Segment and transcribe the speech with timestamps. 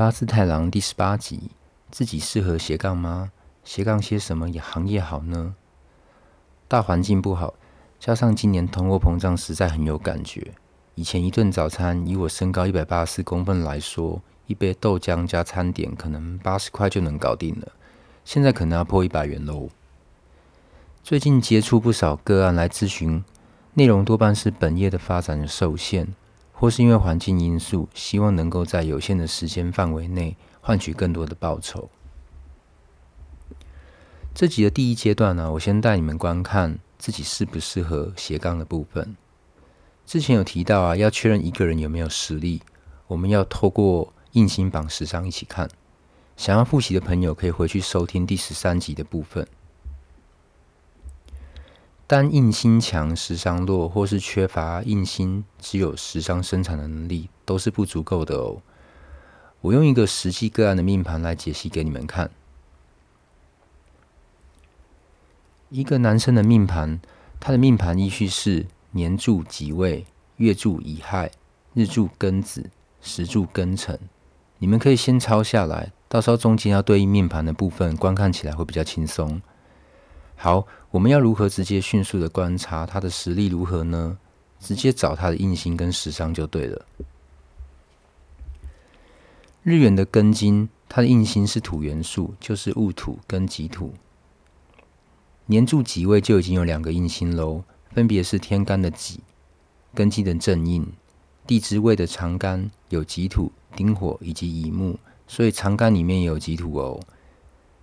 [0.00, 1.50] 八字太郎第十八集，
[1.90, 3.32] 自己适合斜杠吗？
[3.64, 5.54] 斜杠些什么行业好呢？
[6.66, 7.52] 大环境不好，
[7.98, 10.54] 加上今年通货膨胀实在很有感觉。
[10.94, 17.68] 以前一顿早餐，以我身高一百八十四公分来说，一杯豆浆加餐点可能八十块就能搞定了。
[18.24, 19.68] 现在可能要破一百元喽。
[21.04, 23.22] 最近接触不少个案来咨询，
[23.74, 26.14] 内容多半是本业的发展受限。
[26.60, 31.88] 或是因为环境因素，希望能够在有限的时间范围内换取更多的报酬。
[34.34, 39.16] 这集的第一阶段呢，我先带你们观看自己适不适合斜杠的部分。
[40.04, 42.60] 之前有提到啊，要确认一个人有没有实力，
[43.06, 45.66] 我们要透过印星榜时商一起看。
[46.36, 49.48] 想要复习的朋友可以回去收听第十三集的部分。
[52.10, 58.60] 单印星强，时商弱，或是缺乏印星，只有时商生产的能力，都是不足够的哦。
[59.60, 62.28] 我用一个实际个案的命盘来解析给你们看。
[65.68, 67.00] 一个男生的命盘，
[67.38, 70.04] 他的命盘依序是年柱己未、
[70.38, 71.30] 月柱乙亥、
[71.74, 72.70] 日柱庚子、
[73.00, 73.96] 时柱庚辰。
[74.58, 79.40] 你们可以先抄下来，到时候中间要对应命盘的部分，观看起来会比较轻松。
[80.42, 84.16] 好，我们要如何直接迅速的观察他的实力如何呢？
[84.58, 86.86] 直接找他的印星跟时商就对了。
[89.62, 93.92] 日元的庚金，它的印星是土元素，就是戊土跟己土。
[95.44, 97.62] 年柱己位就已经有两个印星喽，
[97.92, 99.20] 分别是天干的己、
[99.94, 100.90] 庚金的正印、
[101.46, 104.98] 地支位的长干有己土、丁火以及乙木，
[105.28, 106.98] 所以长干里面也有己土哦。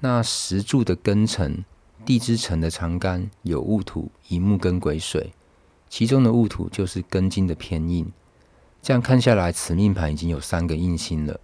[0.00, 1.64] 那石柱的庚辰。
[2.04, 5.32] 地支辰的长干有戊土、乙木跟癸水，
[5.88, 8.10] 其中的戊土就是庚金的偏印。
[8.82, 11.38] 这样看下来，此命盘已经有三个印星了。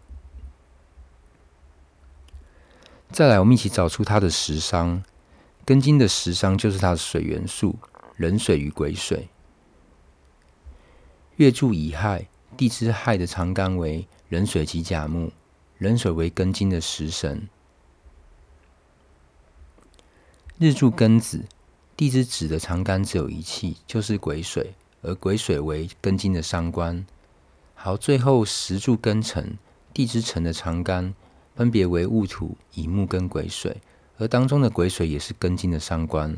[3.10, 5.04] 再来，我们一起找出它的食商。
[5.64, 7.76] 庚金的食商就是它的水元素，
[8.16, 9.28] 壬水与癸水。
[11.36, 15.32] 月柱乙亥，地支亥的长干为壬水及甲木，
[15.78, 17.48] 壬水为庚金的食神。
[20.58, 21.44] 日柱庚子，
[21.98, 24.72] 地支子的长干只有一气，就是癸水，
[25.02, 27.04] 而癸水为庚金的伤官。
[27.74, 29.58] 好，最后时柱庚辰，
[29.92, 31.12] 地支辰的长干
[31.54, 33.82] 分别为戊土、乙木跟癸水，
[34.16, 36.34] 而当中的癸水也是庚金的伤官。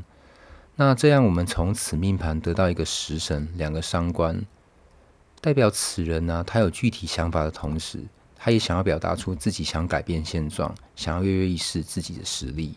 [0.74, 4.44] 那这样，我们从此命盘得到一个食神，两个伤官，
[5.40, 8.00] 代表此人呢、他有具体想法的同时，
[8.34, 12.74] 他也想要表达出自己想改变现状，想要跃跃欲试自己的实力。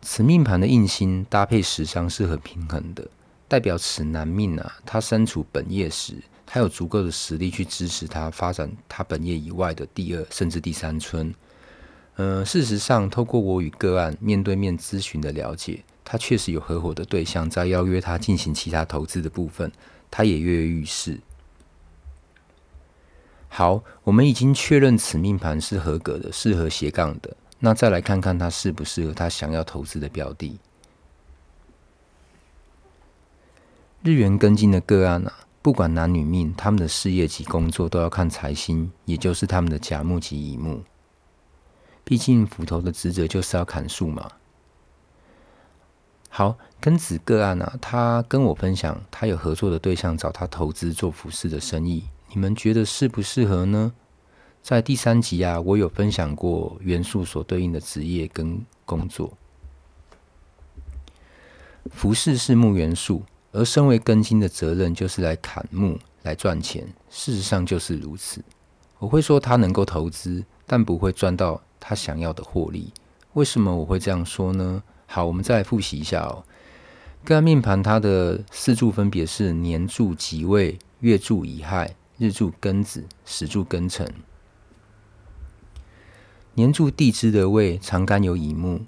[0.00, 3.06] 此命盘的印星搭配时商是很平衡的，
[3.46, 6.14] 代表此男命啊，他身处本业时，
[6.46, 11.34] 他有足够的实力去支持他发展他本业以外的第二甚至第三春。
[12.16, 19.70] 呃，事实上，透过我与个案面对面咨询的了解，他确实有合伙的对象在邀约他进行其他投资的部分，
[20.10, 21.20] 他也跃跃欲试。
[23.48, 27.36] 好，我们已经确认此命盘是合格的，适合斜杠的。
[27.60, 30.58] 那再来看看他适不适合他想要投资的标的。
[34.02, 40.84] 日元跟进的个案啊，不管男女命，他们的事业及工作都要看财星，也就是他们的甲木及乙木。
[42.04, 44.30] 毕竟斧头的职责就是要砍树嘛。
[46.30, 53.92] 好，庚子个案啊，他跟我分享，他有合作的对象找他投资做服饰的生意，你们觉得适不适合呢？
[54.68, 59.32] 在第三集啊，我有分享过元素所对应的职业跟工作。
[61.90, 66.86] 服饰是木元素，而身为根金的责任就是来砍木来赚钱。
[67.08, 68.44] 事实上就是如此。
[68.98, 72.92] 我会说他能够投资，但不会赚到他想要的获利。
[73.32, 74.82] 为什么我会这样说呢？
[75.06, 76.44] 好，我们再来复习一下哦。
[77.24, 84.06] 个案命盘它的四柱分别是年柱己未、月柱乙亥、日柱庚子、时柱庚辰。
[86.58, 88.80] 年柱地支的位长干有乙木，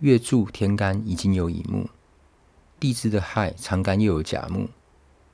[0.00, 1.88] 月柱天干已经有乙木，
[2.78, 4.68] 地支的亥长干又有甲木，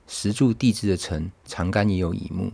[0.06, 2.52] 时柱地支的辰长干也有乙木。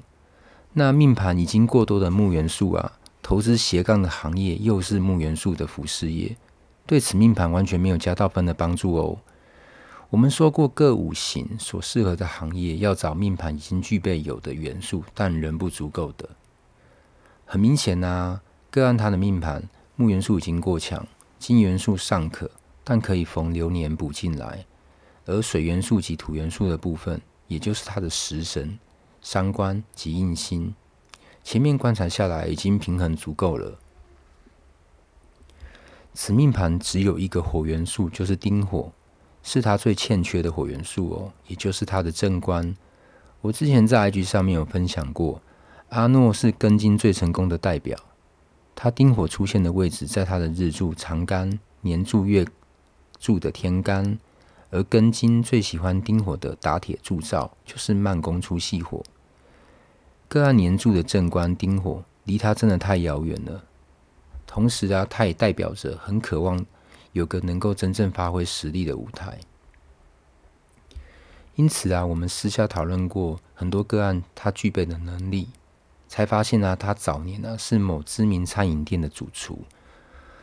[0.72, 6.34] 那命盘已经过多的木元素啊，投资斜杠的行业又是木元素的服饰业，
[6.86, 9.18] 对此命盘完全没有加到分的帮助哦。
[10.08, 16.30] 我们说过各五行所适合的行业，要找命盘已经具备有的元素，但仍不足够的。
[17.44, 18.42] 很明显呐、啊。
[18.72, 21.06] 个案他的命盘木元素已经过强，
[21.38, 22.50] 金元素尚可，
[22.82, 24.64] 但可以逢流年补进来。
[25.26, 28.78] 而水元素及土元素的部分，也就是他的食神、
[29.20, 30.74] 伤官及印星，
[31.44, 33.78] 前面观察下来已经平衡足够了。
[36.14, 38.90] 此命盘只有一个火元素，就是丁火，
[39.42, 42.74] 是他最欠缺的火元素哦，也就是他的正官。
[43.42, 45.42] 我之前在 IG 上面有分享过，
[45.90, 47.98] 阿诺是庚金最成功的代表。
[48.74, 52.46] 他丁火出现的位置，在他的日柱长干、年柱月
[53.18, 54.18] 柱的天干，
[54.70, 59.02] 而庚金最喜欢丁火的打铁铸造，就是慢工出细火。
[60.28, 63.64] 个案年柱的正官丁火，离他真的太遥远了。
[64.46, 66.64] 同时啊，他也代表着很渴望
[67.12, 69.38] 有个能够真正发挥实力的舞台。
[71.54, 75.48] 因此啊，我们私下讨论过很多个案，他具备的能力。
[76.12, 79.60] 才发现啊，他早年呢是某知名餐饮店的主厨，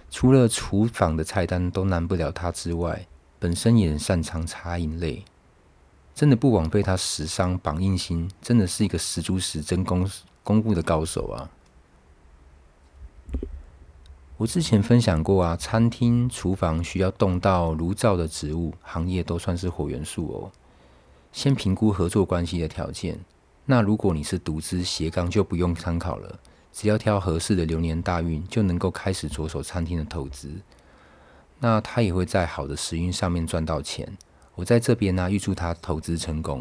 [0.10, 3.06] 除了厨房的菜单都难不了他之外，
[3.38, 5.24] 本身也很擅长茶饮类，
[6.16, 10.10] 真的不枉费他食伤绑印星，真的是一个十足十真功
[10.44, 11.52] 功夫的高手啊！
[14.38, 20.52] 我之前分享过啊，餐厅厨房需要动到炉灶的植物行业都算是火元素哦。
[21.32, 23.20] 先评估合作关系的条件。
[23.72, 26.40] 那如果你是独资斜杠，就不用参考了，
[26.74, 30.50] 只要挑合适的流年大运，就能够开始着手餐厅的投资。
[31.60, 34.18] 那他也会在好的时运上面赚到钱。
[34.56, 36.60] 我在这边呢、啊，预祝他投资成功。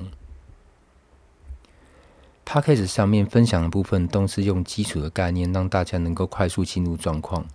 [2.44, 7.46] Podcast 上面分享的部分都是用基础的概念，让大家能够快速进入状况。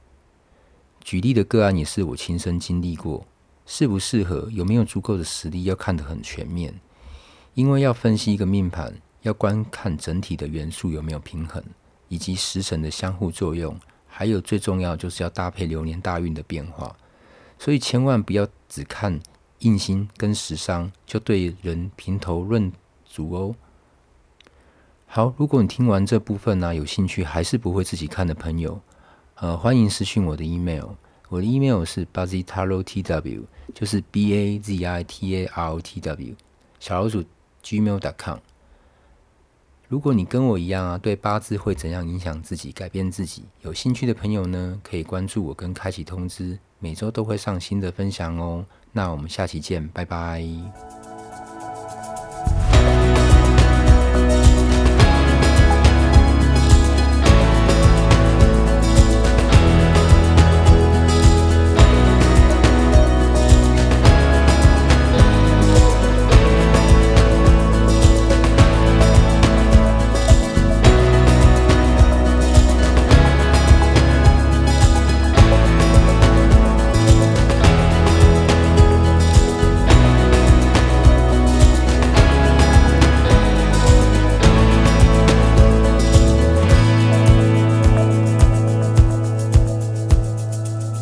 [1.00, 3.28] 举例的个案也是我亲身经历过，
[3.68, 6.74] 适不适合，有没有足够的实力，要看得很全面，
[7.54, 8.96] 因为要分析一个命盘。
[9.24, 11.64] 要观看整体的元素有没有平衡，
[12.08, 16.96] 以及食神的相互作用，还有最重要就是要搭配流年大运的变化，
[17.58, 19.20] 所以千万不要只看
[19.60, 22.72] 印星跟食伤就对人评头论
[23.06, 23.56] 足哦。
[25.08, 28.82] 好，如果你听完这部分呢、有兴趣还是不会自己看的朋友，
[29.36, 30.90] 呃，欢迎私讯我的 email，
[31.30, 33.44] 我的 email 是 bazitarotw，
[33.74, 36.36] 就是 b a z i t a r o t w
[36.80, 37.24] 小老鼠
[37.64, 38.40] gmail.com。
[39.94, 48.66] 如果你跟我一样啊，对八字会怎样影响自己、改变自己，有兴趣的朋友呢，可以关注我跟开启通知，每周都会上新的分享哦。
[48.92, 51.03] 那我们下期见，拜拜。